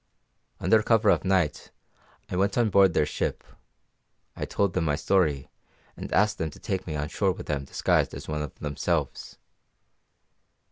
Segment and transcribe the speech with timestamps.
[0.59, 1.69] Under cover of night
[2.27, 3.43] I went on board their ship;
[4.35, 5.47] I told them my story,
[5.95, 9.37] and asked them to take me on shore with them disguised as one of themselves.